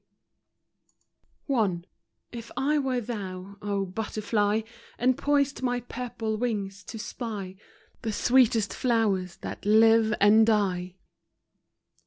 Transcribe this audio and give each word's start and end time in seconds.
I. 1.47 1.67
T 2.31 2.39
F 2.39 2.49
I 2.57 2.79
were 2.79 3.01
thou, 3.01 3.57
O 3.61 3.85
butterfly, 3.85 4.61
And 4.97 5.15
poised 5.15 5.61
my 5.61 5.81
purple 5.81 6.37
wings, 6.37 6.83
to 6.85 6.97
spy 6.97 7.55
The 8.01 8.11
sweetest 8.11 8.73
flowers 8.73 9.35
that 9.41 9.63
live 9.63 10.11
and 10.19 10.43
die,— 10.47 10.95
IT. 10.95 11.87